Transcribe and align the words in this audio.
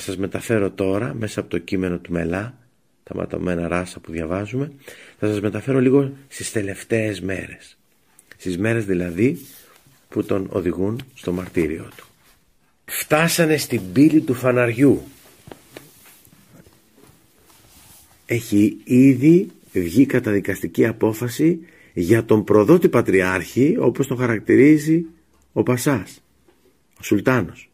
σας 0.00 0.16
μεταφέρω 0.16 0.70
τώρα 0.70 1.14
μέσα 1.14 1.40
από 1.40 1.48
το 1.48 1.58
κείμενο 1.58 1.98
του 1.98 2.12
Μελά 2.12 2.58
τα 3.02 3.14
ματωμένα 3.14 3.68
ράσα 3.68 4.00
που 4.00 4.12
διαβάζουμε 4.12 4.72
θα 5.18 5.26
σας 5.26 5.40
μεταφέρω 5.40 5.80
λίγο 5.80 6.12
στις 6.28 6.52
τελευταίες 6.52 7.20
μέρες. 7.20 7.78
Στις 8.36 8.58
μέρες 8.58 8.84
δηλαδή 8.84 9.38
που 10.08 10.24
τον 10.24 10.46
οδηγούν 10.50 11.00
στο 11.14 11.32
μαρτύριο 11.32 11.88
του. 11.96 12.06
Φτάσανε 12.84 13.56
στην 13.56 13.92
πύλη 13.92 14.20
του 14.20 14.34
φαναριού. 14.34 15.02
Έχει 18.26 18.76
ήδη 18.84 19.50
βγει 19.72 20.06
καταδικαστική 20.06 20.86
απόφαση 20.86 21.58
για 21.92 22.24
τον 22.24 22.44
προδότη 22.44 22.88
πατριάρχη 22.88 23.76
όπως 23.80 24.06
τον 24.06 24.16
χαρακτηρίζει 24.16 25.04
ο 25.52 25.62
Πασάς, 25.62 26.22
ο 27.00 27.02
Σουλτάνος. 27.02 27.69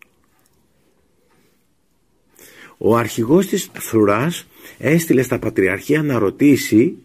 Ο 2.79 2.97
αρχηγός 2.97 3.47
της 3.47 3.71
φρουράς 3.79 4.47
έστειλε 4.79 5.23
στα 5.23 5.39
πατριαρχία 5.39 6.03
να 6.03 6.19
ρωτήσει 6.19 6.97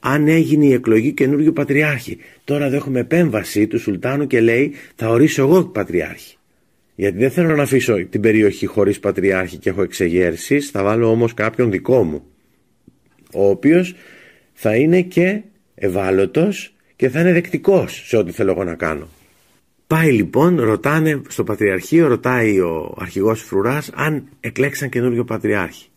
αν 0.00 0.28
έγινε 0.28 0.64
η 0.64 0.72
εκλογή 0.72 1.12
καινούργιου 1.12 1.52
πατριάρχη. 1.52 2.18
Τώρα 2.44 2.68
δέχομαι 2.68 3.00
επέμβαση 3.00 3.66
του 3.66 3.80
Σουλτάνου 3.80 4.26
και 4.26 4.40
λέει 4.40 4.72
θα 4.94 5.08
ορίσω 5.08 5.42
εγώ 5.42 5.64
πατριάρχη. 5.64 6.36
Γιατί 6.94 7.18
δεν 7.18 7.30
θέλω 7.30 7.56
να 7.56 7.62
αφήσω 7.62 8.06
την 8.06 8.20
περιοχή 8.20 8.66
χωρίς 8.66 9.00
πατριάρχη 9.00 9.56
και 9.56 9.70
έχω 9.70 9.82
εξεγέρσεις, 9.82 10.70
θα 10.70 10.82
βάλω 10.82 11.10
όμως 11.10 11.34
κάποιον 11.34 11.70
δικό 11.70 12.04
μου, 12.04 12.22
ο 13.34 13.48
οποίος 13.48 13.94
θα 14.52 14.76
είναι 14.76 15.02
και 15.02 15.40
ευάλωτος 15.74 16.74
και 16.96 17.08
θα 17.08 17.20
είναι 17.20 17.32
δεκτικός 17.32 18.02
σε 18.06 18.16
ό,τι 18.16 18.32
θέλω 18.32 18.50
εγώ 18.50 18.64
να 18.64 18.74
κάνω. 18.74 19.08
Πάει 19.90 20.12
λοιπόν, 20.12 20.60
ρωτάνε 20.60 21.22
στο 21.28 21.44
Πατριαρχείο, 21.44 22.06
ρωτάει 22.06 22.60
ο 22.60 22.94
αρχηγός 22.98 23.42
Φρουράς 23.42 23.90
αν 23.94 24.28
εκλέξαν 24.40 24.88
καινούριο 24.88 25.24
Πατριάρχη. 25.24 25.88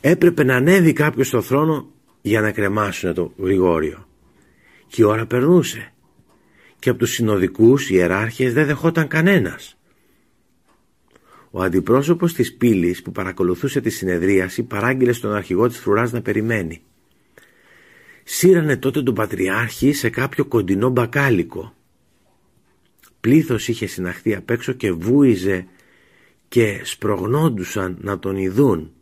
Έπρεπε 0.00 0.44
να 0.44 0.56
ανέβει 0.56 0.92
κάποιος 0.92 1.26
στο 1.26 1.40
θρόνο 1.40 1.90
για 2.20 2.40
να 2.40 2.50
κρεμάσουν 2.50 3.14
το 3.14 3.32
Γρηγόριο. 3.38 4.06
Και 4.86 5.02
η 5.02 5.04
ώρα 5.04 5.26
περνούσε. 5.26 5.92
Και 6.78 6.90
από 6.90 6.98
τους 6.98 7.10
συνοδικούς 7.10 7.90
ιεράρχες 7.90 8.52
δεν 8.52 8.66
δεχόταν 8.66 9.08
κανένας. 9.08 9.78
Ο 11.50 11.62
αντιπρόσωπος 11.62 12.32
της 12.32 12.56
πύλης 12.56 13.02
που 13.02 13.12
παρακολουθούσε 13.12 13.80
τη 13.80 13.90
συνεδρίαση 13.90 14.62
παράγγειλε 14.62 15.12
στον 15.12 15.34
αρχηγό 15.34 15.68
της 15.68 15.78
Φρουράς 15.78 16.12
να 16.12 16.22
περιμένει. 16.22 16.82
Σύρανε 18.24 18.76
τότε 18.76 19.02
τον 19.02 19.14
Πατριάρχη 19.14 19.92
σε 19.92 20.10
κάποιο 20.10 20.44
κοντινό 20.44 20.88
μπακάλικο. 20.88 21.74
Πλήθος 23.20 23.68
είχε 23.68 23.86
συναχθεί 23.86 24.34
απ' 24.34 24.50
έξω 24.50 24.72
και 24.72 24.92
βούιζε 24.92 25.66
και 26.48 26.80
σπρογνόντουσαν 26.84 27.96
να 28.00 28.18
τον 28.18 28.36
ειδούν. 28.36 28.92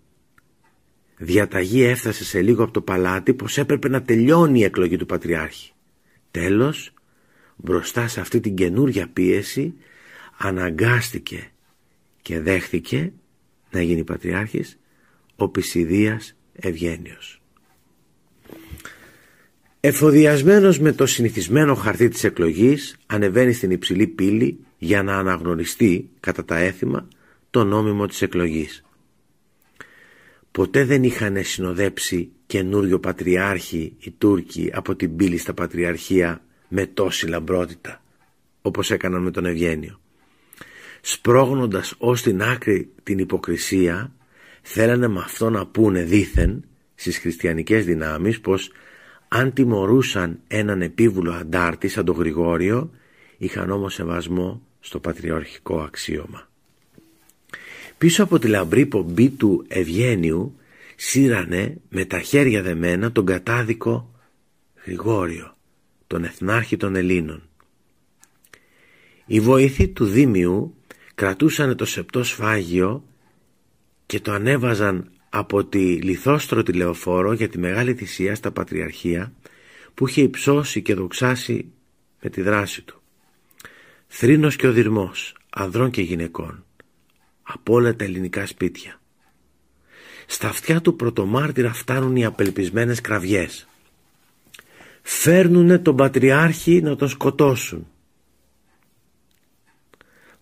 Διαταγή 1.16 1.82
έφτασε 1.82 2.24
σε 2.24 2.42
λίγο 2.42 2.62
από 2.62 2.72
το 2.72 2.80
παλάτι 2.80 3.34
πως 3.34 3.58
έπρεπε 3.58 3.88
να 3.88 4.02
τελειώνει 4.02 4.58
η 4.58 4.64
εκλογή 4.64 4.96
του 4.96 5.06
Πατριάρχη. 5.06 5.72
Τέλος, 6.30 6.92
μπροστά 7.56 8.08
σε 8.08 8.20
αυτή 8.20 8.40
την 8.40 8.54
καινούρια 8.54 9.08
πίεση 9.08 9.74
αναγκάστηκε 10.36 11.50
και 12.22 12.40
δέχθηκε 12.40 13.12
να 13.70 13.82
γίνει 13.82 14.04
Πατριάρχης 14.04 14.78
ο 15.36 15.48
Πισιδίας 15.48 16.36
Ευγένιος. 16.52 17.40
Εφοδιασμένος 19.80 20.78
με 20.78 20.92
το 20.92 21.06
συνηθισμένο 21.06 21.74
χαρτί 21.74 22.08
της 22.08 22.24
εκλογής 22.24 22.96
ανεβαίνει 23.06 23.52
στην 23.52 23.70
υψηλή 23.70 24.06
πύλη 24.06 24.58
για 24.78 25.02
να 25.02 25.16
αναγνωριστεί 25.16 26.10
κατά 26.20 26.44
τα 26.44 26.58
έθιμα 26.58 27.08
το 27.50 27.64
νόμιμο 27.64 28.06
της 28.06 28.22
εκλογής. 28.22 28.84
Ποτέ 30.50 30.84
δεν 30.84 31.02
είχαν 31.02 31.44
συνοδέψει 31.44 32.30
καινούριο 32.46 32.98
πατριάρχη 32.98 33.96
οι 33.98 34.10
Τούρκοι 34.10 34.70
από 34.74 34.96
την 34.96 35.16
πύλη 35.16 35.38
στα 35.38 35.54
πατριαρχία 35.54 36.42
με 36.68 36.86
τόση 36.86 37.26
λαμπρότητα 37.26 38.02
όπως 38.62 38.90
έκαναν 38.90 39.22
με 39.22 39.30
τον 39.30 39.46
Ευγένιο. 39.46 40.00
Σπρώγνοντας 41.00 41.94
ως 41.98 42.22
την 42.22 42.42
άκρη 42.42 42.90
την 43.02 43.18
υποκρισία 43.18 44.12
θέλανε 44.62 45.08
με 45.08 45.20
αυτό 45.20 45.50
να 45.50 45.66
πούνε 45.66 46.02
δήθεν 46.02 46.64
στις 46.94 47.18
χριστιανικές 47.18 47.84
δυνάμεις 47.84 48.40
πως 48.40 48.70
αν 49.28 49.52
τιμωρούσαν 49.52 50.40
έναν 50.48 50.82
επίβουλο 50.82 51.32
αντάρτη 51.32 51.88
σαν 51.88 52.04
τον 52.04 52.16
Γρηγόριο 52.16 52.90
είχαν 53.38 53.70
όμως 53.70 53.94
σεβασμό 53.94 54.62
στο 54.80 54.98
πατριαρχικό 54.98 55.80
αξίωμα. 55.80 56.48
Πίσω 57.98 58.22
από 58.22 58.38
τη 58.38 58.48
λαμπρή 58.48 58.86
πομπή 58.86 59.30
του 59.30 59.64
Ευγένιου 59.68 60.56
σύρανε 60.96 61.76
με 61.88 62.04
τα 62.04 62.20
χέρια 62.20 62.62
δεμένα 62.62 63.12
τον 63.12 63.26
κατάδικο 63.26 64.14
Γρηγόριο, 64.84 65.56
τον 66.06 66.24
εθνάρχη 66.24 66.76
των 66.76 66.96
Ελλήνων. 66.96 67.42
Οι 69.26 69.40
βοηθοί 69.40 69.88
του 69.88 70.04
Δήμιου 70.04 70.74
κρατούσαν 71.14 71.76
το 71.76 71.84
σεπτό 71.84 72.24
σφάγιο 72.24 73.04
και 74.06 74.20
το 74.20 74.32
ανέβαζαν 74.32 75.10
από 75.28 75.64
τη 75.64 76.02
λιθόστρωτη 76.02 76.72
λεωφόρο 76.72 77.32
για 77.32 77.48
τη 77.48 77.58
μεγάλη 77.58 77.94
θυσία 77.94 78.34
στα 78.34 78.50
Πατριαρχία 78.50 79.32
που 79.94 80.08
είχε 80.08 80.22
υψώσει 80.22 80.82
και 80.82 80.94
δοξάσει 80.94 81.72
με 82.22 82.30
τη 82.30 82.42
δράση 82.42 82.82
του. 82.82 83.02
Θρήνος 84.06 84.56
και 84.56 84.66
ο 84.66 84.72
δυρμός, 84.72 85.36
ανδρών 85.50 85.90
και 85.90 86.02
γυναικών, 86.02 86.64
από 87.42 87.74
όλα 87.74 87.96
τα 87.96 88.04
ελληνικά 88.04 88.46
σπίτια. 88.46 89.00
Στα 90.26 90.48
αυτιά 90.48 90.80
του 90.80 90.96
πρωτομάρτυρα 90.96 91.72
φτάνουν 91.72 92.16
οι 92.16 92.24
απελπισμένες 92.24 93.00
κραυγές. 93.00 93.68
Φέρνουνε 95.02 95.78
τον 95.78 95.96
Πατριάρχη 95.96 96.82
να 96.82 96.96
τον 96.96 97.08
σκοτώσουν 97.08 97.86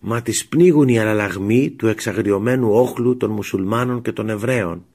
μα 0.07 0.21
τις 0.21 0.47
πνίγουν 0.47 0.87
οι 0.87 0.99
αναλλαγμοί 0.99 1.69
του 1.69 1.87
εξαγριωμένου 1.87 2.71
όχλου 2.71 3.17
των 3.17 3.31
μουσουλμάνων 3.31 4.01
και 4.01 4.11
των 4.11 4.29
Εβραίων. 4.29 4.85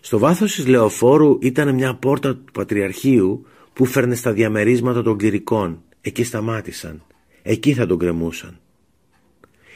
Στο 0.00 0.18
βάθος 0.18 0.54
της 0.54 0.66
λεωφόρου 0.66 1.38
ήταν 1.40 1.74
μια 1.74 1.94
πόρτα 1.94 2.36
του 2.36 2.52
Πατριαρχείου 2.52 3.46
που 3.72 3.84
φέρνε 3.84 4.14
στα 4.14 4.32
διαμερίσματα 4.32 5.02
των 5.02 5.16
κληρικών. 5.16 5.82
Εκεί 6.00 6.24
σταμάτησαν. 6.24 7.02
Εκεί 7.42 7.72
θα 7.72 7.86
τον 7.86 7.98
κρεμούσαν. 7.98 8.58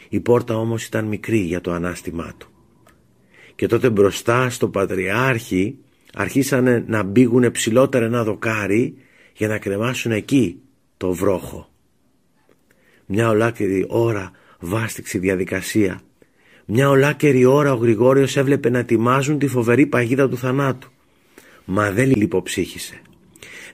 Η 0.08 0.20
πόρτα 0.20 0.56
όμως 0.56 0.84
ήταν 0.84 1.04
μικρή 1.04 1.38
για 1.38 1.60
το 1.60 1.72
ανάστημά 1.72 2.34
του. 2.38 2.48
Και 3.54 3.66
τότε 3.66 3.90
μπροστά 3.90 4.50
στο 4.50 4.68
Πατριάρχη 4.68 5.78
αρχίσανε 6.14 6.84
να 6.86 7.02
μπήγουν 7.02 7.50
ψηλότερα 7.50 8.04
ένα 8.04 8.24
δοκάρι 8.24 8.94
για 9.36 9.48
να 9.48 9.58
κρεμάσουν 9.58 10.12
εκεί 10.12 10.60
το 10.96 11.12
βρόχο. 11.12 11.68
Μια 13.10 13.28
ολάκερη 13.28 13.84
ώρα 13.88 14.30
βάστηξε 14.58 15.16
η 15.16 15.20
διαδικασία. 15.20 16.00
Μια 16.64 16.88
ολάκερη 16.88 17.44
ώρα 17.44 17.72
ο 17.72 17.76
Γρηγόριος 17.76 18.36
έβλεπε 18.36 18.70
να 18.70 18.78
ετοιμάζουν 18.78 19.38
τη 19.38 19.46
φοβερή 19.46 19.86
παγίδα 19.86 20.28
του 20.28 20.36
θανάτου. 20.36 20.91
Μα 21.64 21.91
δεν 21.91 22.16
λιποψύχησε. 22.16 23.00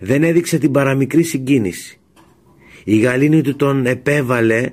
Δεν 0.00 0.22
έδειξε 0.22 0.58
την 0.58 0.70
παραμικρή 0.70 1.22
συγκίνηση. 1.22 1.98
Η 2.84 2.98
γαλήνη 2.98 3.40
του 3.40 3.56
τον 3.56 3.86
επέβαλε 3.86 4.70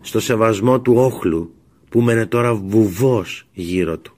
στο 0.00 0.20
σεβασμό 0.20 0.80
του 0.80 0.94
όχλου 0.96 1.54
που 1.88 2.00
μένε 2.00 2.26
τώρα 2.26 2.54
βουβός 2.54 3.46
γύρω 3.52 3.98
του. 3.98 4.16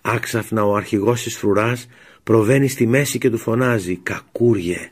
Άξαφνα 0.00 0.64
ο 0.64 0.74
αρχηγός 0.74 1.22
της 1.22 1.36
φρουράς 1.36 1.86
προβαίνει 2.22 2.68
στη 2.68 2.86
μέση 2.86 3.18
και 3.18 3.30
του 3.30 3.38
φωνάζει 3.38 3.96
«Κακούριε, 3.96 4.90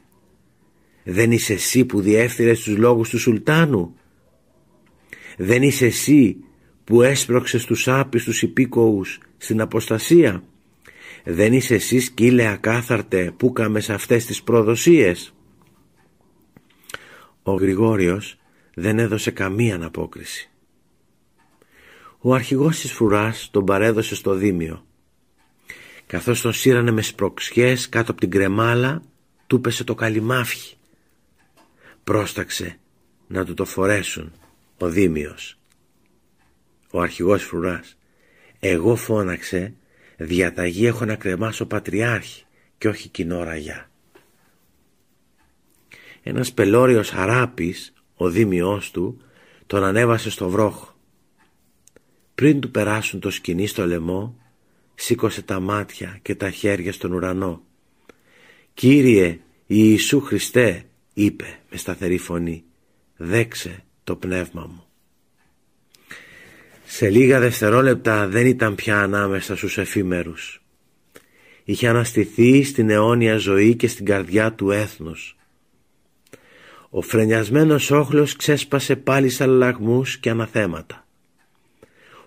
δεν 1.12 1.32
είσαι 1.32 1.52
εσύ 1.52 1.84
που 1.84 2.00
διέφθυρες 2.00 2.60
τους 2.60 2.76
λόγους 2.76 3.08
του 3.08 3.18
Σουλτάνου; 3.18 3.94
Δεν 5.36 5.62
είσαι 5.62 5.86
εσύ 5.86 6.36
που 6.84 7.02
έσπρωξες 7.02 7.64
τους 7.64 7.88
άπιστους 7.88 8.42
υπήκοους 8.42 9.20
στην 9.36 9.60
αποστασία; 9.60 10.42
Δεν 11.24 11.52
είσαι 11.52 11.74
εσύ 11.74 12.00
σκύλε 12.00 12.46
ακάθαρτε 12.46 13.32
που 13.36 13.52
κάμες 13.52 13.90
αυτές 13.90 14.26
τις 14.26 14.42
προδοσίες; 14.42 15.34
Ο 17.42 17.52
Γρηγόριος 17.52 18.38
δεν 18.74 18.98
έδωσε 18.98 19.30
καμία 19.30 19.74
αναπόκριση. 19.74 20.50
Ο 22.18 22.34
αρχηγός 22.34 22.78
της 22.78 22.92
φρουράς 22.92 23.48
τον 23.50 23.64
παρέδωσε 23.64 24.14
στο 24.14 24.34
δίμιο. 24.34 24.84
Καθώς 26.06 26.40
τον 26.40 26.52
σύρανε 26.52 26.90
με 26.90 27.02
σπροξιές 27.02 27.88
κάτω 27.88 28.10
από 28.10 28.20
την 28.20 28.30
κρεμάλα, 28.30 29.02
του 29.46 29.60
πέσε 29.60 29.84
το 29.84 29.94
καλυμάφι. 29.94 30.78
Πρόσταξε 32.10 32.78
να 33.26 33.44
του 33.44 33.54
το 33.54 33.64
φορέσουν 33.64 34.32
ο 34.78 34.88
Δήμιος, 34.88 35.58
ο 36.90 37.00
αρχηγός 37.00 37.44
φρουράς. 37.44 37.96
Εγώ 38.60 38.96
φώναξε, 38.96 39.74
διαταγή 40.16 40.86
έχω 40.86 41.04
να 41.04 41.14
κρεμάσω 41.14 41.66
πατριάρχη 41.66 42.44
και 42.78 42.88
όχι 42.88 43.08
κοινό 43.08 43.42
ραγιά. 43.42 43.90
Ένας 46.22 46.52
πελώριος 46.52 47.12
αράπης, 47.12 47.92
ο 48.14 48.28
Δήμιος 48.28 48.90
του, 48.90 49.20
τον 49.66 49.84
ανέβασε 49.84 50.30
στο 50.30 50.48
βρόχο. 50.48 50.96
πριν 52.34 52.60
του 52.60 52.70
περάσουν 52.70 53.20
το 53.20 53.30
σκηνή 53.30 53.66
στο 53.66 53.86
λαιμό, 53.86 54.38
σήκωσε 54.94 55.42
τα 55.42 55.60
μάτια 55.60 56.18
και 56.22 56.34
τα 56.34 56.50
χέρια 56.50 56.92
στον 56.92 57.12
ουρανό. 57.12 57.62
«Κύριε 58.74 59.40
Ιησού 59.66 60.20
Χριστέ», 60.20 60.84
είπε 61.14 61.58
με 61.70 61.76
σταθερή 61.76 62.18
φωνή, 62.18 62.64
«δέξε 63.16 63.84
το 64.04 64.16
πνεύμα 64.16 64.66
μου». 64.66 64.84
Σε 66.84 67.08
λίγα 67.08 67.40
δευτερόλεπτα 67.40 68.28
δεν 68.28 68.46
ήταν 68.46 68.74
πια 68.74 69.02
ανάμεσα 69.02 69.56
στους 69.56 69.78
εφήμερους. 69.78 70.62
Είχε 71.64 71.88
αναστηθεί 71.88 72.62
στην 72.62 72.90
αιώνια 72.90 73.36
ζωή 73.36 73.74
και 73.74 73.88
στην 73.88 74.04
καρδιά 74.04 74.52
του 74.52 74.70
έθνους. 74.70 75.36
Ο 76.90 77.02
φρενιασμένος 77.02 77.90
όχλος 77.90 78.36
ξέσπασε 78.36 78.96
πάλι 78.96 79.28
σε 79.28 79.42
αλλαγμούς 79.42 80.18
και 80.18 80.30
αναθέματα. 80.30 81.06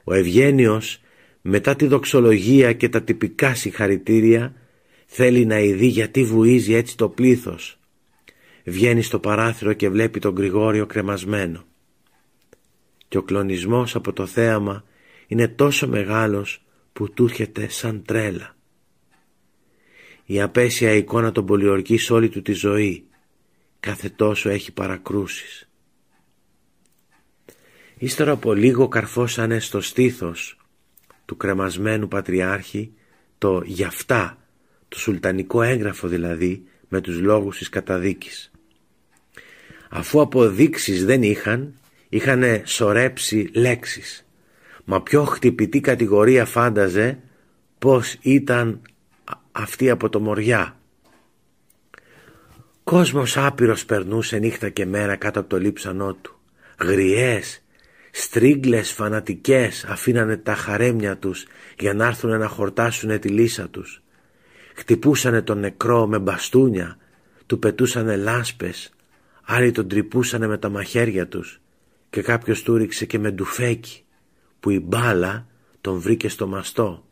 Ο 0.04 0.14
Ευγένιος 0.14 1.02
μετά 1.42 1.76
τη 1.76 1.88
δοξολογία 1.88 2.74
και 2.74 2.90
τα 2.90 3.02
τυπικά 3.02 3.56
συγχαρητήρια 3.56 4.54
θέλει 5.06 5.46
να 5.46 5.60
ειδεί 5.60 5.88
γιατί 5.88 6.24
βουίζει 6.24 6.74
έτσι 6.74 6.98
το 6.98 7.10
πλήθος. 7.10 7.80
Βγαίνει 8.64 9.02
στο 9.02 9.20
παράθυρο 9.20 9.74
και 9.74 9.90
βλέπει 9.90 10.20
τον 10.20 10.36
Γρηγόριο 10.36 10.86
κρεμασμένο. 10.86 11.64
Και 13.08 13.18
ο 13.18 13.24
κλονισμός 13.24 13.96
από 13.96 14.14
το 14.14 14.26
θέαμα 14.26 14.84
είναι 15.28 15.48
τόσο 15.48 15.88
μεγάλος 15.88 16.66
που 16.94 17.14
του 17.14 17.24
έρχεται 17.24 17.68
σαν 17.68 18.04
τρέλα. 18.06 18.56
Η 20.26 20.42
απέσια 20.42 20.94
εικόνα 20.94 21.32
τον 21.32 21.46
πολιορκεί 21.46 21.98
σε 21.98 22.14
όλη 22.14 22.30
του 22.30 22.42
τη 22.42 22.54
ζωή. 22.54 23.06
Κάθε 23.80 24.10
τόσο 24.10 24.50
έχει 24.50 24.72
παρακρούσεις. 24.72 25.70
Ύστερα 27.98 28.32
από 28.32 28.54
λίγο 28.54 28.88
καρφώσανε 28.88 29.60
στο 29.60 29.82
στήθος 29.82 30.58
του 31.26 31.38
κρεμασμένου 31.38 32.08
πατριάρχη 32.08 32.94
το 33.38 33.62
«γιαυτά», 33.66 34.38
το 34.88 35.00
σουλτανικό 35.00 35.62
έγγραφο 35.62 36.08
δηλαδή 36.08 36.64
με 36.88 37.02
τους 37.02 37.20
λόγους 37.20 37.58
της 37.58 37.70
καταδίκης. 37.70 38.53
Αφού 39.96 40.22
αποδείξεις 40.22 41.06
δεν 41.06 41.24
είχαν, 41.24 41.74
είχαν 42.10 42.44
σωρέψει 42.64 43.50
λέξεις. 43.54 44.26
Μα 44.84 45.02
πιο 45.02 45.24
χτυπητή 45.24 45.80
κατηγορία 45.80 46.46
φάνταζε 46.46 47.20
πως 47.80 48.18
ήταν 48.22 48.82
αυτή 49.52 49.90
από 49.90 50.10
το 50.10 50.20
Μοριά. 50.20 50.78
Κόσμος 52.84 53.38
άπειρος 53.38 53.86
περνούσε 53.86 54.38
νύχτα 54.38 54.70
και 54.70 54.86
μέρα 54.86 55.16
κάτω 55.16 55.40
από 55.40 55.50
το 55.50 55.60
λείψανό 55.60 56.14
του. 56.14 56.40
Γριές, 56.80 57.64
Στρίγκλες 58.12 58.92
φανατικές 58.92 59.86
αφήνανε 59.86 60.38
τα 60.38 60.56
χαρέμια 60.56 61.18
τους 61.18 61.46
για 61.80 61.94
να 61.94 62.06
έρθουν 62.06 62.38
να 62.38 62.48
χορτάσουν 62.48 63.20
τη 63.20 63.28
λύσα 63.28 63.70
τους. 63.70 64.02
Χτυπούσανε 64.76 65.42
τον 65.42 65.60
νεκρό 65.60 66.08
με 66.08 66.20
μπαστούνια, 66.20 66.98
του 67.46 67.60
πετούσανε 67.60 68.16
λάσπες, 68.16 68.94
άλλοι 69.44 69.72
τον 69.72 69.88
τρυπούσανε 69.88 70.48
με 70.48 70.58
τα 70.58 70.70
μαχαίρια 70.70 71.28
τους 71.28 71.62
και 72.10 72.22
κάποιος 72.22 72.64
του 72.64 72.78
ρίξε 72.78 73.06
και 73.06 73.20
με 73.20 73.32
ντουφέκι 73.32 74.04
που 74.60 74.70
η 74.70 74.80
μπάλα 74.80 75.48
τον 75.82 76.00
βρήκε 76.00 76.30
στο 76.30 76.48
μαστό. 76.48 77.06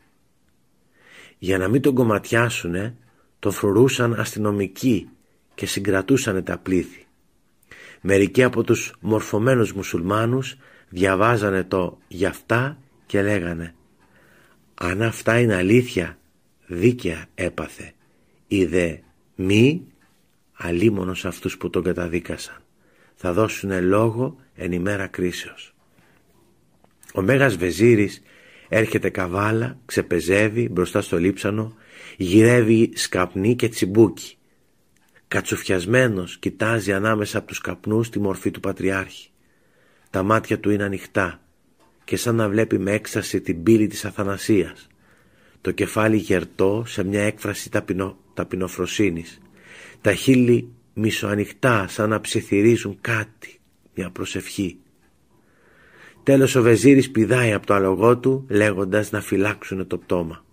Για 1.38 1.58
να 1.58 1.68
μην 1.68 1.82
τον 1.82 1.94
κομματιάσουνε 1.94 2.96
τον 3.38 3.52
φρουρούσαν 3.52 4.14
αστυνομικοί 4.14 5.08
και 5.54 5.66
συγκρατούσανε 5.66 6.42
τα 6.42 6.58
πλήθη. 6.58 7.06
Μερικοί 8.00 8.42
από 8.42 8.62
τους 8.62 8.94
μορφωμένους 9.00 9.72
μουσουλμάνους 9.72 10.56
διαβάζανε 10.88 11.64
το 11.64 11.98
«γι' 12.08 12.26
αυτά» 12.26 12.78
και 13.06 13.22
λέγανε 13.22 13.74
«Αν 14.74 15.02
αυτά 15.02 15.38
είναι 15.38 15.54
αλήθεια, 15.54 16.18
δίκαια 16.66 17.26
έπαθε, 17.34 17.92
είδε 18.46 19.02
μη 19.34 19.86
αλίμονος 20.62 21.24
αυτούς 21.24 21.56
που 21.56 21.70
τον 21.70 21.82
καταδίκασαν. 21.82 22.62
Θα 23.14 23.32
δώσουνε 23.32 23.80
λόγο 23.80 24.36
εν 24.54 24.72
ημέρα 24.72 25.06
κρίσεως». 25.06 25.74
Ο 27.14 27.22
Μέγας 27.22 27.56
Βεζίρης 27.56 28.22
έρχεται 28.68 29.10
καβάλα, 29.10 29.78
ξεπεζεύει 29.84 30.68
μπροστά 30.68 31.00
στο 31.00 31.18
λείψανο, 31.18 31.76
γυρεύει 32.16 32.90
σκαπνί 32.94 33.56
και 33.56 33.68
τσιμπούκι. 33.68 34.36
Κατσουφιασμένος 35.28 36.38
κοιτάζει 36.38 36.92
ανάμεσα 36.92 37.38
από 37.38 37.46
τους 37.46 37.60
καπνούς 37.60 38.10
τη 38.10 38.18
μορφή 38.18 38.50
του 38.50 38.60
Πατριάρχη. 38.60 39.30
Τα 40.10 40.22
μάτια 40.22 40.58
του 40.58 40.70
είναι 40.70 40.84
ανοιχτά 40.84 41.40
και 42.04 42.16
σαν 42.16 42.34
να 42.34 42.48
βλέπει 42.48 42.78
με 42.78 42.92
έκσταση 42.92 43.40
την 43.40 43.62
πύλη 43.62 43.86
της 43.86 44.04
αθανασίας. 44.04 44.86
Το 45.60 45.70
κεφάλι 45.70 46.16
γερτό 46.16 46.84
σε 46.86 47.04
μια 47.04 47.22
έκφραση 47.22 47.70
ταπεινο, 47.70 48.18
ταπεινοφροσύνης. 48.34 49.40
Τα 50.02 50.14
χείλη 50.14 50.68
μισοανοιχτά 50.94 51.88
σαν 51.88 52.08
να 52.08 52.20
ψιθυρίζουν 52.20 52.98
κάτι, 53.00 53.60
μια 53.94 54.10
προσευχή. 54.10 54.76
Τέλος 56.22 56.54
ο 56.54 56.62
Βεζίρης 56.62 57.10
πηδάει 57.10 57.52
από 57.52 57.66
το 57.66 57.74
αλογό 57.74 58.18
του 58.18 58.46
λέγοντας 58.48 59.10
να 59.10 59.20
φυλάξουν 59.20 59.86
το 59.86 59.98
πτώμα. 59.98 60.44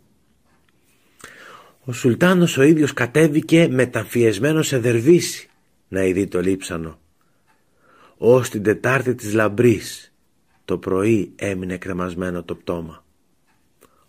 Ο 1.84 1.92
Σουλτάνος 1.92 2.58
ο 2.58 2.64
ίδιος 2.64 2.94
κατέβηκε 2.94 3.68
μεταμφιεσμένος 3.68 4.68
σε 4.68 4.80
δερβίση 4.80 5.50
να 5.88 6.04
ειδεί 6.04 6.28
το 6.28 6.42
λείψανο 6.42 7.00
ως 8.22 8.50
την 8.50 8.64
Τετάρτη 8.64 9.16
της 9.16 9.34
Λαμπρής 9.34 10.14
το 10.66 10.78
πρωί 10.78 11.32
έμεινε 11.36 11.78
κρεμασμένο 11.78 12.44
το 12.44 12.56
πτώμα. 12.56 13.04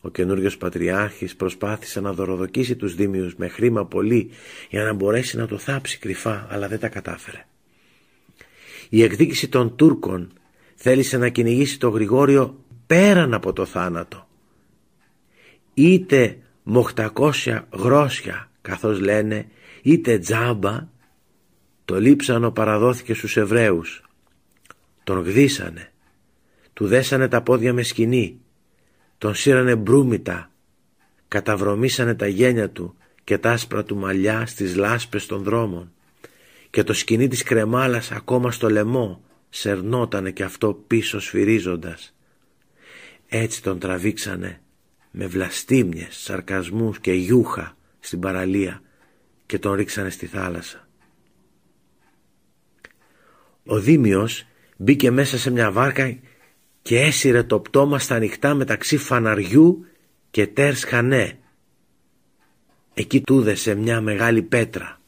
Ο 0.00 0.08
καινούριος 0.08 0.56
πατριάρχης 0.56 1.36
προσπάθησε 1.36 2.00
να 2.00 2.12
δωροδοκίσει 2.12 2.76
τους 2.76 2.94
δήμιους 2.94 3.34
με 3.34 3.48
χρήμα 3.48 3.86
πολύ 3.86 4.30
για 4.70 4.82
να 4.82 4.92
μπορέσει 4.92 5.36
να 5.36 5.46
το 5.46 5.58
θάψει 5.58 5.98
κρυφά 5.98 6.46
αλλά 6.50 6.68
δεν 6.68 6.78
τα 6.78 6.88
κατάφερε. 6.88 7.46
Η 8.88 9.02
εκδίκηση 9.02 9.48
των 9.48 9.76
Τούρκων 9.76 10.32
θέλησε 10.74 11.18
να 11.18 11.28
κυνηγήσει 11.28 11.78
το 11.78 11.88
Γρηγόριο 11.88 12.64
πέραν 12.86 13.34
από 13.34 13.52
το 13.52 13.64
θάνατο. 13.64 14.28
Είτε 15.74 16.38
με 16.62 16.84
800 16.94 17.62
γρόσια 17.72 18.50
καθώς 18.60 19.00
λένε 19.00 19.46
είτε 19.82 20.18
τζάμπα 20.18 20.88
το 21.84 22.00
λείψανο 22.00 22.50
παραδόθηκε 22.50 23.14
στους 23.14 23.36
Εβραίους. 23.36 24.02
Τον 25.04 25.22
γδίσανε. 25.22 25.92
Του 26.72 26.86
δέσανε 26.86 27.28
τα 27.28 27.42
πόδια 27.42 27.72
με 27.72 27.82
σκηνή. 27.82 28.40
Τον 29.20 29.34
σύρανε 29.34 29.76
μπρούμητα. 29.76 30.50
Καταβρωμίσανε 31.28 32.14
τα 32.14 32.26
γένια 32.26 32.70
του 32.70 32.96
και 33.24 33.38
τα 33.38 33.50
άσπρα 33.50 33.84
του 33.84 33.96
μαλλιά 33.96 34.46
στις 34.46 34.76
λάσπες 34.76 35.26
των 35.26 35.42
δρόμων. 35.42 35.92
Και 36.70 36.82
το 36.82 36.92
σκηνή 36.92 37.28
της 37.28 37.42
κρεμάλας 37.42 38.10
ακόμα 38.10 38.50
στο 38.50 38.70
λαιμό 38.70 39.24
σερνότανε 39.48 40.30
και 40.30 40.42
αυτό 40.42 40.84
πίσω 40.86 41.20
σφυρίζοντας. 41.20 42.14
Έτσι 43.28 43.62
τον 43.62 43.78
τραβήξανε 43.78 44.60
με 45.10 45.26
βλαστήμιες, 45.26 46.16
σαρκασμούς 46.16 47.00
και 47.00 47.12
γιούχα 47.12 47.76
στην 48.00 48.20
παραλία 48.20 48.82
και 49.46 49.58
τον 49.58 49.72
ρίξανε 49.72 50.10
στη 50.10 50.26
θάλασσα. 50.26 50.88
Ο 53.64 53.80
Δήμιος 53.80 54.46
μπήκε 54.76 55.10
μέσα 55.10 55.38
σε 55.38 55.50
μια 55.50 55.72
βάρκα 55.72 56.18
και 56.82 57.00
έσυρε 57.00 57.42
το 57.42 57.60
πτώμα 57.60 57.98
στα 57.98 58.14
ανοιχτά 58.14 58.54
μεταξύ 58.54 58.96
φαναριού 58.96 59.86
και 60.30 60.46
τέρς 60.46 60.84
χανέ. 60.84 61.38
Εκεί 62.94 63.20
τούδεσε 63.20 63.74
μια 63.74 64.00
μεγάλη 64.00 64.42
πέτρα. 64.42 65.00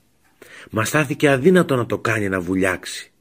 Μα 0.70 0.84
στάθηκε 0.84 1.28
αδύνατο 1.28 1.76
να 1.76 1.86
το 1.86 1.98
κάνει 1.98 2.28
να 2.28 2.40
βουλιάξει. 2.40 3.12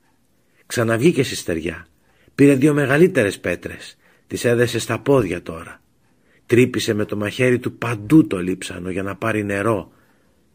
Ξαναβγήκε 0.66 1.24
στη 1.24 1.36
στεριά. 1.36 1.88
Πήρε 2.36 2.56
δύο 2.56 2.74
μεγαλύτερες 2.74 3.40
πέτρες. 3.40 3.98
Τις 4.28 4.46
έδεσε 4.46 4.80
στα 4.80 5.00
πόδια 5.00 5.42
τώρα. 5.42 5.82
Τρύπησε 6.46 6.94
με 6.94 7.06
το 7.06 7.16
μαχαίρι 7.16 7.60
του 7.60 7.78
παντού 7.78 8.28
το 8.28 8.38
λείψανο 8.38 8.90
για 8.90 9.04
να 9.04 9.16
πάρει 9.16 9.44
νερό 9.44 9.92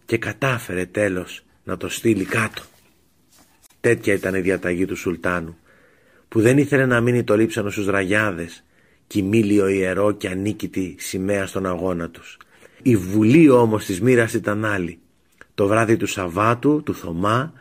και 0.05 0.19
κατάφερε 0.19 0.87
τέλος 0.87 1.45
να 1.65 1.77
το 1.77 1.89
στείλει 1.89 2.25
κάτω. 2.25 2.63
Τέτοια 3.81 4.15
ήταν 4.15 4.35
η 4.35 4.41
διαταγή 4.41 4.85
του 4.85 4.97
Σουλτάνου, 4.97 5.59
που 6.29 6.41
δεν 6.41 6.59
ήθελε 6.59 6.87
να 6.87 7.01
μείνει 7.01 7.25
το 7.25 7.37
λείψανο 7.37 7.71
στους 7.71 7.87
ραγιάδες, 7.87 8.65
κοιμήλιο 9.07 9.69
ιερό 9.69 10.13
και 10.13 10.29
ανίκητη 10.29 10.95
σημαία 10.99 11.47
στον 11.47 11.67
αγώνα 11.67 12.11
τους. 12.11 12.37
Η 12.83 12.97
βουλή 12.97 13.51
όμως 13.51 13.85
της 13.85 14.01
μοίρας 14.01 14.35
ήταν 14.35 14.65
άλλη. 14.65 14.99
Το 15.55 15.67
βράδυ 15.67 15.97
του 15.97 16.07
Σαββάτου, 16.07 16.83
του 16.83 16.95
Θωμά, 16.95 17.53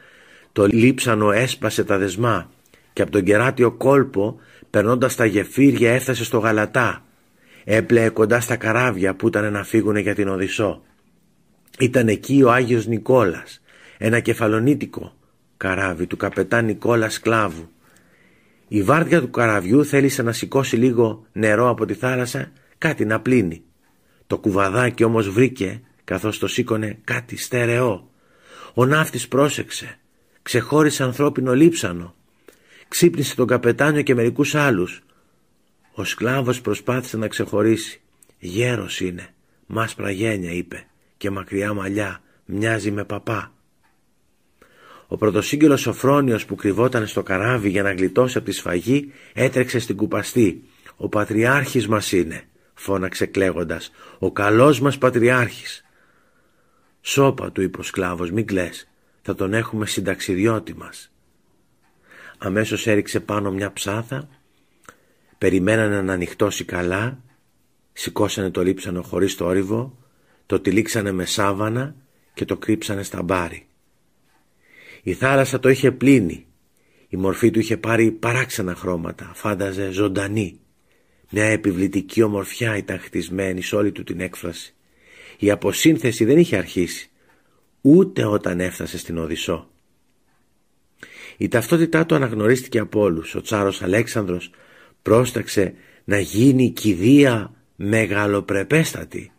το 0.51 0.65
λείψανο 0.65 1.31
έσπασε 1.31 1.83
τα 1.83 1.97
δεσμά 1.97 2.49
και 2.93 3.01
από 3.01 3.11
τον 3.11 3.23
κεράτιο 3.23 3.71
κόλπο, 3.71 4.39
περνώντας 4.69 5.15
τα 5.15 5.25
γεφύρια, 5.25 5.93
έφτασε 5.93 6.23
στο 6.23 6.37
Γαλατά. 6.37 7.03
Έπλεε 7.63 8.09
κοντά 8.09 8.39
στα 8.39 8.55
καράβια 8.55 9.15
που 9.15 9.27
ήταν 9.27 9.51
να 9.51 9.63
φύγουν 9.63 9.95
για 9.95 10.15
την 10.15 10.27
Οδυσσό. 10.27 10.81
Ήταν 11.79 12.07
εκεί 12.07 12.43
ο 12.43 12.51
Άγιος 12.51 12.87
Νικόλας, 12.87 13.61
ένα 13.97 14.19
κεφαλονίτικο 14.19 15.13
καράβι 15.57 16.07
του 16.07 16.17
καπετάν 16.17 16.65
Νικόλα 16.65 17.09
Σκλάβου. 17.09 17.69
Η 18.67 18.81
βάρδια 18.83 19.21
του 19.21 19.29
καραβιού 19.29 19.85
θέλησε 19.85 20.21
να 20.21 20.31
σηκώσει 20.31 20.75
λίγο 20.75 21.25
νερό 21.31 21.69
από 21.69 21.85
τη 21.85 21.93
θάλασσα, 21.93 22.51
κάτι 22.77 23.05
να 23.05 23.21
πλύνει. 23.21 23.63
Το 24.27 24.37
κουβαδάκι 24.37 25.03
όμως 25.03 25.29
βρήκε, 25.29 25.81
καθώς 26.03 26.39
το 26.39 26.47
σήκωνε, 26.47 26.97
κάτι 27.03 27.37
στερεό. 27.37 28.09
Ο 28.73 28.85
ναύτης 28.85 29.27
πρόσεξε, 29.27 29.99
ξεχώρισε 30.41 31.03
ανθρώπινο 31.03 31.53
λείψανο. 31.53 32.15
Ξύπνησε 32.87 33.35
τον 33.35 33.47
καπετάνιο 33.47 34.01
και 34.01 34.15
μερικούς 34.15 34.55
άλλους. 34.55 35.01
Ο 35.93 36.03
σκλάβος 36.03 36.61
προσπάθησε 36.61 37.17
να 37.17 37.27
ξεχωρίσει. 37.27 38.01
Γέρος 38.39 38.99
είναι, 38.99 39.27
μάσπρα 39.65 40.11
γένια 40.11 40.51
είπε 40.51 40.85
και 41.17 41.29
μακριά 41.29 41.73
μαλλιά, 41.73 42.21
μοιάζει 42.45 42.91
με 42.91 43.03
παπά. 43.03 43.53
Ο 45.07 45.17
πρωτοσύγγελος 45.17 45.81
Σοφρόνιος 45.81 46.45
που 46.45 46.55
κρυβόταν 46.55 47.07
στο 47.07 47.23
καράβι 47.23 47.69
για 47.69 47.83
να 47.83 47.93
γλιτώσει 47.93 48.37
από 48.37 48.45
τη 48.45 48.51
σφαγή 48.51 49.11
έτρεξε 49.33 49.79
στην 49.79 49.95
κουπαστή. 49.95 50.63
«Ο 50.97 51.09
πατριάρχης 51.09 51.87
μας 51.87 52.11
είναι», 52.11 52.43
φώναξε 52.73 53.25
κλαίγοντας, 53.25 53.91
«ο 54.19 54.31
καλός 54.31 54.79
μας 54.79 54.97
πατριάρχης». 54.97 55.85
«Σώπα», 57.01 57.51
του 57.51 57.61
είπε 57.61 57.79
ο 57.79 57.83
σκλάβος, 57.83 58.31
«μην 58.31 58.45
κλαις, 58.45 58.89
θα 59.21 59.35
τον 59.35 59.53
έχουμε 59.53 59.85
συνταξιδιώτη 59.85 60.75
μας». 60.75 61.11
Αμέσως 62.37 62.87
έριξε 62.87 63.19
πάνω 63.19 63.51
μια 63.51 63.73
ψάθα, 63.73 64.27
περιμένανε 65.37 66.01
να 66.01 66.13
ανοιχτώσει 66.13 66.65
καλά, 66.65 67.19
σηκώσανε 67.93 68.49
το 68.49 68.63
λείψανο 68.63 69.01
χωρίς 69.01 69.35
το 69.35 69.45
όριβο, 69.45 69.97
το 70.45 70.59
τυλίξανε 70.59 71.11
με 71.11 71.25
σάβανα 71.25 71.95
και 72.33 72.45
το 72.45 72.57
κρύψανε 72.57 73.03
στα 73.03 73.21
μπάρι. 73.23 73.67
Η 75.07 75.13
θάλασσα 75.13 75.59
το 75.59 75.69
είχε 75.69 75.91
πλύνει. 75.91 76.45
Η 77.09 77.17
μορφή 77.17 77.51
του 77.51 77.59
είχε 77.59 77.77
πάρει 77.77 78.11
παράξενα 78.11 78.75
χρώματα, 78.75 79.31
φάνταζε 79.33 79.89
ζωντανή. 79.89 80.59
Μια 81.29 81.45
επιβλητική 81.45 82.21
ομορφιά 82.21 82.77
ήταν 82.77 82.99
χτισμένη 82.99 83.61
σε 83.61 83.75
όλη 83.75 83.91
του 83.91 84.03
την 84.03 84.19
έκφραση. 84.19 84.73
Η 85.37 85.51
αποσύνθεση 85.51 86.25
δεν 86.25 86.37
είχε 86.37 86.57
αρχίσει, 86.57 87.09
ούτε 87.81 88.25
όταν 88.25 88.59
έφτασε 88.59 88.97
στην 88.97 89.17
Οδυσσό. 89.17 89.69
Η 91.37 91.47
ταυτότητά 91.47 92.05
του 92.05 92.15
αναγνωρίστηκε 92.15 92.79
από 92.79 92.99
όλους. 92.99 93.35
Ο 93.35 93.41
Τσάρος 93.41 93.81
Αλέξανδρος 93.81 94.51
πρόσταξε 95.01 95.73
να 96.03 96.19
γίνει 96.19 96.71
κηδεία 96.71 97.53
μεγαλοπρεπέστατη, 97.75 99.31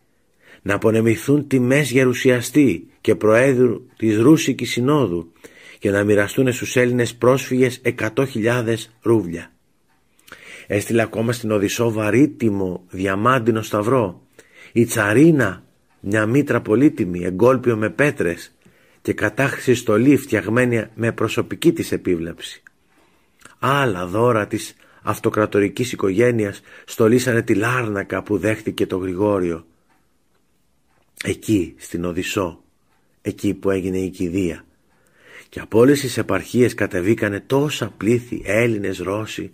να 0.63 0.75
απονεμηθούν 0.75 1.47
τιμές 1.47 1.91
γερουσιαστή 1.91 2.89
και 3.01 3.15
προέδρου 3.15 3.87
της 3.97 4.19
Ρούσικης 4.19 4.71
Συνόδου 4.71 5.33
και 5.79 5.91
να 5.91 6.05
μοιραστούν 6.05 6.53
στους 6.53 6.77
Έλληνες 6.77 7.15
πρόσφυγες 7.15 7.81
100.000 7.85 8.75
ρούβλια. 9.03 9.51
Έστειλε 10.67 11.03
ακόμα 11.03 11.33
στην 11.33 11.51
Οδυσσό 11.51 11.93
βαρύτιμο 11.93 12.85
διαμάντινο 12.91 13.63
σταυρό, 13.63 14.23
η 14.73 14.85
Τσαρίνα 14.85 15.65
μια 16.01 16.27
μήτρα 16.27 16.61
πολύτιμη, 16.61 17.25
εγκόλπιο 17.25 17.77
με 17.77 17.91
πέτρες 17.91 18.55
και 19.03 19.13
κατάχρηση 19.13 19.75
στολή 19.75 20.17
φτιαγμένη 20.17 20.87
με 20.95 21.13
προσωπική 21.13 21.73
της 21.73 21.93
επίβλεψη. 21.93 22.63
Άλλα 23.59 24.07
δώρα 24.07 24.47
της 24.47 24.75
αυτοκρατορικής 25.03 25.93
οικογένειας 25.93 26.61
στολίσανε 26.85 27.43
τη 27.43 27.55
Λάρνακα 27.55 28.23
που 28.23 28.39
δέχτηκε 28.39 28.87
το 28.87 28.97
Γρηγόριο. 28.97 29.67
Εκεί 31.25 31.75
στην 31.79 32.05
Οδυσσό, 32.05 32.63
εκεί 33.23 33.55
που 33.55 33.71
έγινε 33.71 33.99
η 33.99 34.11
κηδεία 34.11 34.66
και 35.49 35.61
από 35.61 35.79
όλες 35.79 36.01
τις 36.01 36.19
επαρχίες 36.19 36.75
κατεβήκανε 36.75 37.41
τόσα 37.47 37.93
πλήθη 37.97 38.43
Έλληνες 38.45 38.99
Ρώσοι 38.99 39.51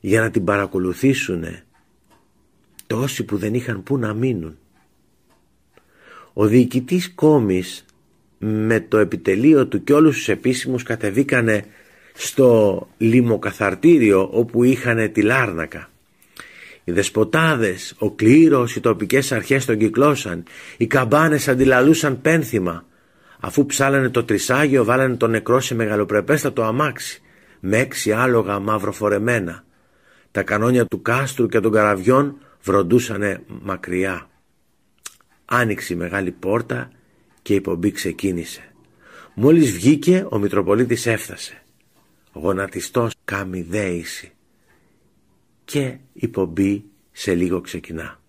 για 0.00 0.20
να 0.20 0.30
την 0.30 0.44
παρακολουθήσουν 0.44 1.44
τόσοι 2.86 3.24
που 3.24 3.36
δεν 3.36 3.54
είχαν 3.54 3.82
που 3.82 3.98
να 3.98 4.14
μείνουν. 4.14 4.56
Ο 6.32 6.46
διοικητής 6.46 7.14
Κόμης 7.14 7.84
με 8.38 8.80
το 8.80 8.98
επιτελείο 8.98 9.66
του 9.66 9.84
και 9.84 9.92
όλους 9.92 10.16
τους 10.16 10.28
επίσημους 10.28 10.82
κατεβήκανε 10.82 11.64
στο 12.14 12.88
λιμοκαθαρτήριο 12.98 14.28
όπου 14.32 14.64
είχαν 14.64 15.12
τη 15.12 15.22
Λάρνακα. 15.22 15.90
Οι 16.84 16.92
δεσποτάδες, 16.92 17.94
ο 17.98 18.10
κλήρος, 18.10 18.76
οι 18.76 18.80
τοπικές 18.80 19.32
αρχές 19.32 19.64
τον 19.64 19.78
κυκλώσαν, 19.78 20.42
οι 20.76 20.86
καμπάνες 20.86 21.48
αντιλαλούσαν 21.48 22.20
πένθυμα, 22.20 22.84
Αφού 23.40 23.66
ψάλανε 23.66 24.08
το 24.08 24.24
τρισάγιο 24.24 24.84
βάλανε 24.84 25.16
το 25.16 25.26
νεκρό 25.26 25.60
σε 25.60 25.74
μεγαλοπρεπέστατο 25.74 26.62
αμάξι 26.62 27.22
με 27.60 27.78
έξι 27.78 28.12
άλογα 28.12 28.58
μαυροφορεμένα. 28.58 29.64
Τα 30.30 30.42
κανόνια 30.42 30.86
του 30.86 31.02
κάστρου 31.02 31.48
και 31.48 31.60
των 31.60 31.72
καραβιών 31.72 32.38
βροντούσανε 32.62 33.42
μακριά. 33.46 34.30
Άνοιξε 35.44 35.92
η 35.92 35.96
μεγάλη 35.96 36.30
πόρτα 36.30 36.90
και 37.42 37.54
η 37.54 37.60
πομπή 37.60 37.90
ξεκίνησε. 37.90 38.72
Μόλις 39.34 39.72
βγήκε 39.72 40.26
ο 40.30 40.38
Μητροπολίτης 40.38 41.06
έφτασε. 41.06 41.62
Γονατιστός 42.32 43.14
κάμει 43.24 43.62
δέηση. 43.62 44.32
Και 45.64 45.98
η 46.12 46.28
πομπή 46.28 46.84
σε 47.12 47.34
λίγο 47.34 47.60
ξεκινά. 47.60 48.20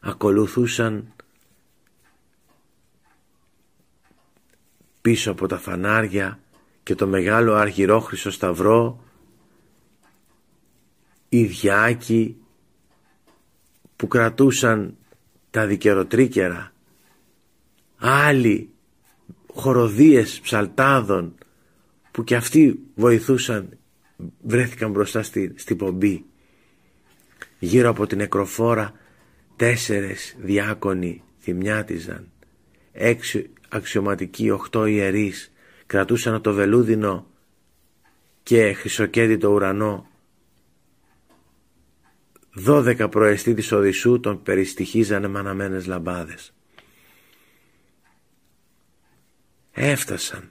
Ακολουθούσαν 0.00 1.12
πίσω 5.06 5.30
από 5.30 5.46
τα 5.46 5.58
φανάρια 5.58 6.40
και 6.82 6.94
το 6.94 7.06
μεγάλο 7.06 7.54
αργυρόχρυσο 7.54 8.30
σταυρό 8.30 9.04
οι 11.28 11.44
διάκοι 11.44 12.36
που 13.96 14.08
κρατούσαν 14.08 14.96
τα 15.50 15.66
δικαιροτρίκερα 15.66 16.72
άλλοι 17.98 18.70
χοροδίες 19.54 20.40
ψαλτάδων 20.40 21.34
που 22.10 22.24
και 22.24 22.36
αυτοί 22.36 22.78
βοηθούσαν 22.94 23.78
βρέθηκαν 24.42 24.90
μπροστά 24.90 25.22
στη, 25.22 25.52
στη 25.56 25.74
πομπή. 25.74 26.24
Γύρω 27.58 27.88
από 27.88 28.06
την 28.06 28.18
νεκροφόρα 28.18 28.92
τέσσερες 29.56 30.36
διάκονοι 30.38 31.22
θυμιάτιζαν. 31.40 32.28
Έξι 32.92 33.50
αξιωματικοί 33.68 34.50
οχτώ 34.50 34.86
ιερείς 34.86 35.52
κρατούσαν 35.86 36.42
το 36.42 36.52
βελούδινο 36.52 37.26
και 38.42 38.76
το 39.38 39.48
ουρανό 39.52 40.10
δώδεκα 42.58 43.08
προεστή 43.08 43.54
της 43.54 43.72
Οδυσσού 43.72 44.20
τον 44.20 44.42
περιστοιχίζανε 44.42 45.28
με 45.28 45.38
αναμένες 45.38 45.86
λαμπάδες. 45.86 46.54
Έφτασαν. 49.72 50.50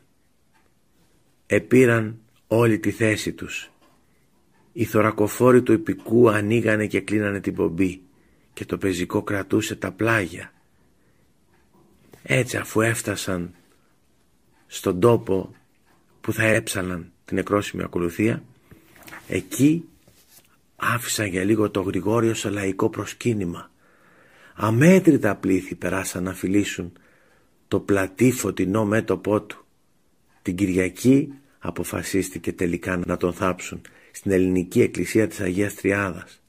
Επήραν 1.46 2.20
όλη 2.48 2.80
τη 2.80 2.92
θέση 2.92 3.34
τους. 3.34 3.72
Οι 4.74 4.84
θωρακοφόροι 4.84 5.62
του 5.62 5.74
υπηκού 5.74 6.30
ανοίγανε 6.30 6.88
και 6.88 7.02
κλείνανε 7.02 7.40
την 7.40 7.56
πομπή 7.56 8.02
και 8.54 8.66
το 8.66 8.78
πεζικό 8.78 9.24
κρατούσε 9.24 9.76
τα 9.76 9.92
πλάγια 9.92 10.54
έτσι 12.28 12.58
αφού 12.58 12.82
έφτασαν 12.82 13.54
στον 14.68 15.00
τόπο 15.00 15.56
που 16.22 16.34
θα 16.34 16.44
έψαλαν 16.44 17.12
την 17.26 17.36
νεκρόσιμη 17.36 17.84
ακολουθία 17.84 18.44
εκεί 19.28 19.84
άφησαν 20.76 21.26
για 21.28 21.44
λίγο 21.44 21.70
το 21.70 21.82
Γρηγόριο 21.82 22.34
σε 22.34 22.50
λαϊκό 22.50 22.90
προσκύνημα. 22.90 23.72
Αμέτρητα 24.56 25.36
πλήθη 25.36 25.76
περάσαν 25.76 26.24
να 26.24 26.34
φιλήσουν 26.34 26.94
το 27.68 27.80
πλατή 27.80 28.32
φωτεινό 28.32 28.86
μέτωπό 28.86 29.42
του. 29.42 29.66
Την 30.42 30.56
Κυριακή 30.56 31.34
αποφασίστηκε 31.60 32.54
τελικά 32.54 33.02
να 33.06 33.18
τον 33.18 33.34
θάψουν 33.34 33.82
στην 34.12 34.32
ελληνική 34.32 34.82
εκκλησία 34.82 35.28
της 35.28 35.40
Αγίας 35.40 35.74
Τριάδας. 35.74 36.42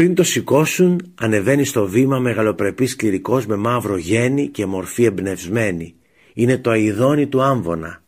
Πριν 0.00 0.14
το 0.14 0.22
σηκώσουν 0.22 1.12
ανεβαίνει 1.20 1.64
στο 1.64 1.86
βήμα 1.86 2.18
μεγαλοπρεπής 2.18 2.96
κληρικός 2.96 3.46
με 3.46 3.56
μαύρο 3.56 3.96
γέννη 3.96 4.48
και 4.48 4.66
μορφή 4.66 5.04
εμπνευσμένη. 5.04 5.94
Είναι 6.34 6.58
το 6.58 6.70
αηδόνι 6.70 7.26
του 7.26 7.42
Άμβονα. 7.42 8.02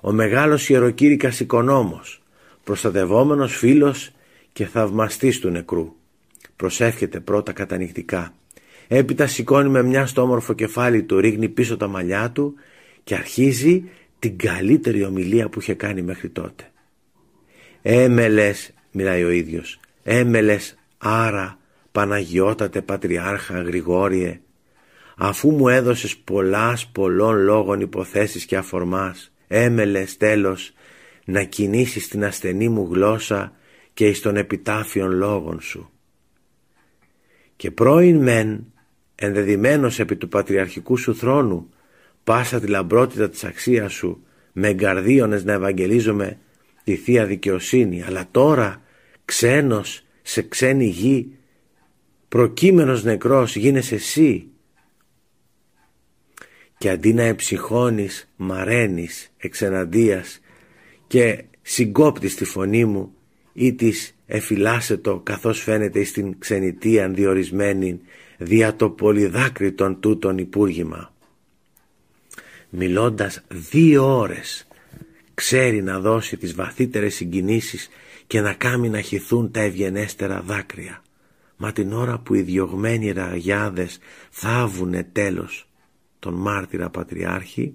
Ο 0.00 0.12
μεγάλος 0.12 0.68
ιεροκήρυκας 0.68 1.40
οικονόμος, 1.40 2.22
προστατευόμενος 2.64 3.56
φίλος 3.56 4.10
και 4.52 4.66
θαυμαστής 4.66 5.38
του 5.38 5.48
νεκρού. 5.48 5.92
Προσεύχεται 6.56 7.20
πρώτα 7.20 7.52
κατανυχτικά. 7.52 8.34
Έπειτα 8.88 9.26
σηκώνει 9.26 9.68
με 9.68 9.82
μια 9.82 10.06
στο 10.06 10.22
όμορφο 10.22 10.52
κεφάλι 10.52 11.02
του, 11.02 11.20
ρίχνει 11.20 11.48
πίσω 11.48 11.76
τα 11.76 11.86
μαλλιά 11.86 12.30
του 12.30 12.54
και 13.04 13.14
αρχίζει 13.14 13.84
την 14.18 14.38
καλύτερη 14.38 15.04
ομιλία 15.04 15.48
που 15.48 15.60
είχε 15.60 15.74
κάνει 15.74 16.02
μέχρι 16.02 16.28
τότε. 16.28 16.70
«Έμελες», 17.82 18.74
μιλάει 18.92 19.24
ο 19.24 19.30
ίδιος, 19.30 19.80
«έμελες 20.02 20.77
Άρα 20.98 21.58
Παναγιώτατε 21.92 22.82
Πατριάρχα 22.82 23.62
Γρηγόριε 23.62 24.40
αφού 25.16 25.50
μου 25.50 25.68
έδωσες 25.68 26.16
πολλάς 26.16 26.86
πολλών 26.86 27.36
λόγων 27.36 27.80
υποθέσεις 27.80 28.44
και 28.44 28.56
αφορμάς 28.56 29.32
έμελες 29.48 30.16
τέλος 30.16 30.72
να 31.24 31.42
κινήσεις 31.42 32.08
την 32.08 32.24
ασθενή 32.24 32.68
μου 32.68 32.88
γλώσσα 32.92 33.52
και 33.94 34.06
εις 34.06 34.20
των 34.20 34.36
επιτάφιων 34.36 35.10
λόγων 35.10 35.60
σου. 35.60 35.90
Και 37.56 37.70
πρώην 37.70 38.22
μεν 38.22 38.72
ενδεδειμένος 39.14 39.98
επί 39.98 40.16
του 40.16 40.28
πατριαρχικού 40.28 40.96
σου 40.96 41.14
θρόνου 41.14 41.70
πάσα 42.24 42.60
τη 42.60 42.66
λαμπρότητα 42.66 43.28
της 43.28 43.44
αξίας 43.44 43.92
σου 43.92 44.22
με 44.52 44.68
εγκαρδίωνες 44.68 45.44
να 45.44 45.52
ευαγγελίζομαι 45.52 46.38
τη 46.84 46.96
Θεία 46.96 47.24
Δικαιοσύνη 47.24 48.02
αλλά 48.02 48.28
τώρα 48.30 48.82
ξένος 49.24 50.02
σε 50.28 50.42
ξένη 50.42 50.86
γη 50.86 51.32
προκείμενος 52.28 53.04
νεκρός 53.04 53.56
γίνεσαι 53.56 53.94
εσύ 53.94 54.46
και 56.78 56.90
αντί 56.90 57.12
να 57.12 57.22
εψυχώνεις 57.22 58.28
μαραίνεις 58.36 59.32
εξεναντίας 59.36 60.40
και 61.06 61.44
συγκόπτεις 61.62 62.34
τη 62.34 62.44
φωνή 62.44 62.84
μου 62.84 63.14
ή 63.52 63.74
της 63.74 64.16
εφυλάσσετο 64.26 65.20
καθώς 65.24 65.62
φαίνεται 65.62 66.04
στην 66.04 66.38
ξενιτή 66.38 67.00
ανδιορισμένη 67.00 68.00
δια 68.38 68.76
το 68.76 68.90
πολυδάκρυτον 68.90 70.00
τούτον 70.00 70.38
υπούργημα. 70.38 71.14
Μιλώντας 72.68 73.44
δύο 73.48 74.18
ώρες 74.18 74.66
ξέρει 75.34 75.82
να 75.82 76.00
δώσει 76.00 76.36
τις 76.36 76.54
βαθύτερες 76.54 77.14
συγκινήσεις 77.14 77.88
και 78.28 78.40
να 78.40 78.52
κάνει 78.52 78.88
να 78.88 79.00
χυθούν 79.00 79.50
τα 79.50 79.60
ευγενέστερα 79.60 80.40
δάκρυα. 80.40 81.02
Μα 81.56 81.72
την 81.72 81.92
ώρα 81.92 82.18
που 82.18 82.34
οι 82.34 82.42
διωγμένοι 82.42 83.12
ραγιάδες 83.12 83.98
θάβουνε 84.30 85.02
τέλος 85.12 85.68
τον 86.18 86.34
μάρτυρα 86.34 86.90
πατριάρχη, 86.90 87.74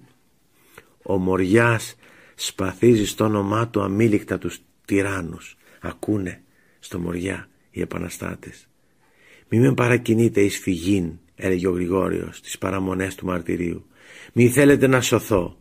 ο 1.04 1.18
Μοριάς 1.18 1.96
σπαθίζει 2.36 3.06
στο 3.06 3.24
όνομά 3.24 3.68
του 3.68 3.82
αμήλικτα 3.82 4.38
τους 4.38 4.60
τυράννους. 4.86 5.58
Ακούνε 5.82 6.42
στο 6.80 7.00
Μοριά 7.00 7.48
οι 7.72 7.82
επαναστάτες. 7.82 8.68
Μη 9.50 9.60
με 9.60 9.74
παρακινείτε 9.74 10.42
εις 10.42 10.60
φυγήν, 10.60 11.20
έλεγε 11.36 11.68
ο 11.68 11.72
Γρηγόριος, 11.72 12.42
τις 12.42 12.58
παραμονές 12.58 13.16
του 13.16 13.26
μαρτυρίου. 13.26 13.86
Μη 14.34 14.50
θέλετε 14.50 14.88
να 14.88 15.02
σωθώ. 15.02 15.58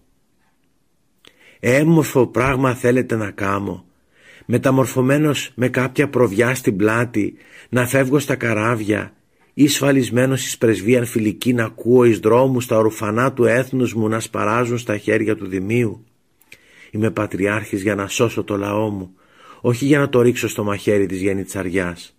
Έμορφο 1.60 2.26
πράγμα 2.26 2.74
θέλετε 2.74 3.16
να 3.16 3.30
κάμω. 3.30 3.86
Μεταμορφωμένος 4.46 5.52
με 5.54 5.68
κάποια 5.68 6.08
προβιά 6.08 6.54
στην 6.54 6.76
πλάτη, 6.76 7.34
να 7.68 7.86
φεύγω 7.86 8.18
στα 8.18 8.34
καράβια 8.34 9.12
ή 9.54 9.68
σφαλισμένος 9.68 10.46
εις 10.46 10.58
πρεσβείαν 10.58 11.06
φιλική 11.06 11.52
να 11.52 11.64
ακούω 11.64 12.04
εις 12.04 12.18
δρόμους 12.18 12.66
τα 12.66 12.76
ορφανά 12.76 13.32
του 13.32 13.44
έθνους 13.44 13.94
μου 13.94 14.08
να 14.08 14.20
σπαράζουν 14.20 14.78
στα 14.78 14.96
χέρια 14.96 15.36
του 15.36 15.46
Δημίου. 15.46 16.04
Είμαι 16.90 17.10
πατριάρχης 17.10 17.82
για 17.82 17.94
να 17.94 18.08
σώσω 18.08 18.44
το 18.44 18.56
λαό 18.56 18.88
μου, 18.88 19.14
όχι 19.60 19.84
για 19.84 19.98
να 19.98 20.08
το 20.08 20.20
ρίξω 20.20 20.48
στο 20.48 20.64
μαχαίρι 20.64 21.06
της 21.06 21.20
γενιτσαριάς. 21.20 22.16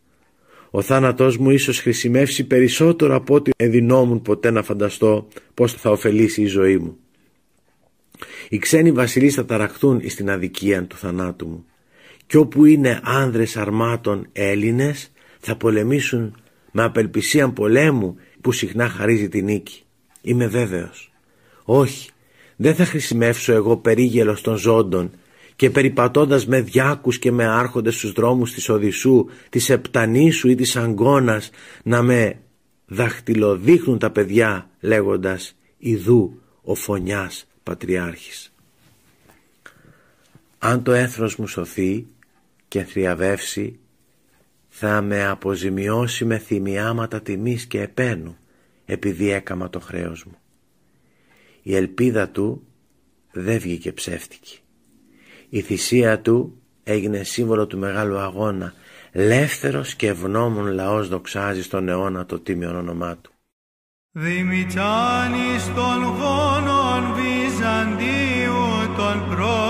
Ο 0.72 0.82
θάνατός 0.82 1.38
μου 1.38 1.50
ίσως 1.50 1.80
χρησιμεύσει 1.80 2.48
περισσότερο 2.48 3.16
από 3.16 3.36
ό,τι 3.36 3.52
ενδυνόμουν 3.56 4.22
ποτέ 4.22 4.52
να 4.52 4.64
φανταστώ 4.64 5.28
πώς 5.54 5.74
θα 5.74 5.90
ωφελήσει 5.90 6.42
η 6.42 6.46
ζωή 6.46 6.78
μου. 6.78 6.98
Οι 8.50 8.58
ξένοι 8.58 8.92
βασιλείς 8.92 9.34
θα 9.34 9.46
ταραχτούν 9.46 10.10
στην 10.10 10.30
αδικία 10.30 10.84
του 10.84 10.96
θανάτου 10.96 11.48
μου 11.48 11.66
και 12.34 12.40
όπου 12.40 12.66
είναι 12.66 13.00
άνδρες 13.04 13.58
αρμάτων 13.58 14.28
Έλληνες 14.32 15.12
θα 15.40 15.56
πολεμήσουν 15.56 16.36
με 16.72 16.84
απελπισία 16.84 17.50
πολέμου 17.50 18.18
που 18.42 18.52
συχνά 18.52 18.90
χαρίζει 18.90 19.30
τη 19.30 19.42
νίκη. 19.42 19.84
Είμαι 20.22 20.48
βέβαιος. 20.48 21.12
Όχι, 21.64 22.10
δεν 22.56 22.76
θα 22.76 22.86
χρησιμεύσω 22.86 23.54
εγώ 23.54 23.78
περίγελος 23.78 24.42
των 24.42 24.56
ζώντων 24.56 25.12
και 25.56 25.70
περιπατώντας 25.70 26.48
με 26.48 26.62
διάκους 26.62 27.20
και 27.20 27.32
με 27.32 27.46
άρχοντες 27.46 27.96
στους 27.96 28.12
δρόμους 28.12 28.54
της 28.54 28.70
Οδυσσού, 28.70 29.26
της 29.50 29.70
Επτανήσου 29.70 30.50
ή 30.50 30.56
της 30.56 30.76
Αγκώνας 30.76 31.50
να 31.84 32.02
με 32.02 32.40
δαχτυλοδείχνουν 32.86 34.00
τα 34.00 34.12
παιδιά 34.12 34.70
λέγοντας 34.80 35.56
«Ιδού 35.78 36.40
ο 36.64 36.76
φωνιάς 36.76 37.48
πατριάρχης». 37.64 38.54
Αν 40.60 40.84
το 40.84 40.92
έθνος 40.92 41.36
μου 41.36 41.48
σωθεί 41.48 42.08
και 42.74 42.84
θριαβεύσει 42.84 43.80
θα 44.68 45.02
με 45.02 45.26
αποζημιώσει 45.26 46.26
με 46.26 46.38
θυμιάματα 46.38 47.22
τιμής 47.22 47.66
και 47.66 47.82
επένου 47.82 48.38
επειδή 48.86 49.30
έκαμα 49.32 49.70
το 49.70 49.80
χρέος 49.80 50.24
μου. 50.24 50.38
Η 51.64 51.76
ελπίδα 51.76 52.30
του 52.30 52.68
δεν 53.32 53.60
βγήκε 53.60 53.92
ψεύτικη. 53.92 54.60
Η 55.50 55.62
θυσία 55.62 56.20
του 56.20 56.62
έγινε 56.84 57.24
σύμβολο 57.24 57.68
του 57.68 57.78
μεγάλου 57.78 58.18
αγώνα. 58.18 58.74
Λεύθερος 59.14 59.96
και 59.96 60.08
ευγνώμων 60.08 60.68
λαός 60.68 61.08
δοξάζει 61.08 61.64
στον 61.64 61.88
αιώνα 61.88 62.26
το 62.26 62.40
τίμιο 62.40 62.78
όνομά 62.78 63.18
του. 63.18 63.32
Δημητάνης 64.12 65.66
των 65.66 66.04
γόνων 66.04 67.14
Βυζαντίου 67.14 68.96
των 68.98 69.30
πρόεδρων 69.30 69.63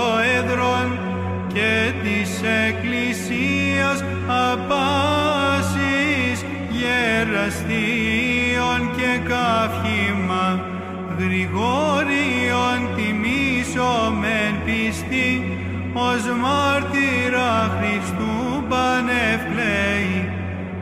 και 1.54 1.92
της 2.02 2.30
Εκκλησίας 2.66 4.04
απάσης 4.50 6.38
γεραστίων 6.70 8.80
και 8.96 9.12
καύχημα 9.28 10.46
Γρηγόριον 11.18 12.78
τιμήσομεν 12.96 14.54
πιστή 14.64 15.30
ως 15.92 16.22
μάρτυρα 16.42 17.52
Χριστού 17.78 18.34
πανευκλαίη 18.68 20.28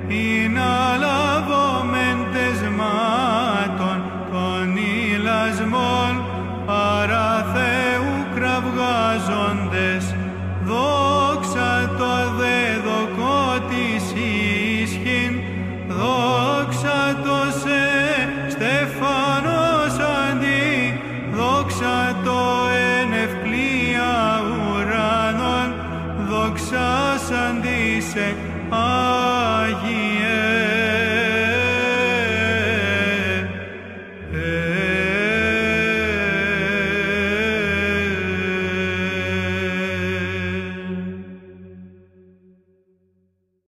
την 0.08 0.58
αλαβόμεν 0.58 2.18
τεσμάτων 2.32 3.96
των 4.32 4.76
ηλασμών 4.76 6.12
παρά 6.66 7.46
Θεού 7.54 8.14
κραυγάζοντες 8.35 10.04
δόξα 10.72 11.94
το 11.98 12.14
δεδοκό 12.40 13.42
της 13.68 14.04
ίσχυν 14.82 15.32
δόξα 15.88 17.00
το 17.24 17.38
σε 17.62 17.82
Στεφανός 18.48 19.94
αντί 20.28 21.00
δόξα 21.37 22.20
το 22.24 22.40
εν 22.90 23.12
ευκλία 23.24 24.12
ουρανών 24.58 25.68
δοξάσαντι 26.28 28.00
σε 28.12 28.37